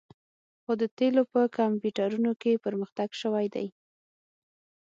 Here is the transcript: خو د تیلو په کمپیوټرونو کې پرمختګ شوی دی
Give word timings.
خو 0.61 0.71
د 0.81 0.83
تیلو 0.97 1.23
په 1.33 1.41
کمپیوټرونو 1.57 2.31
کې 2.41 2.61
پرمختګ 2.65 3.09
شوی 3.21 3.47
دی 3.55 3.67